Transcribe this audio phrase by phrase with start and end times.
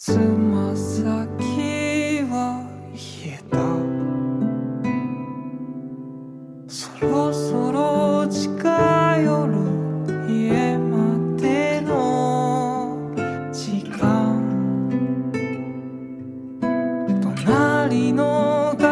[0.00, 1.02] つま先
[2.30, 2.62] は
[2.94, 3.58] 冷えた。
[6.68, 9.52] そろそろ近寄る
[10.32, 12.96] 家までの
[13.52, 14.38] 時間。
[17.20, 18.86] 隣の方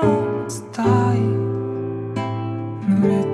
[0.00, 0.04] を
[0.48, 0.58] 伝
[1.14, 1.22] え
[2.90, 3.33] 濡れた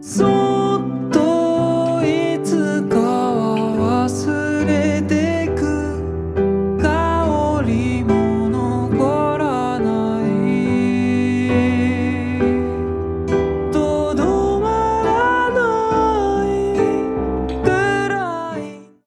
[0.00, 0.37] So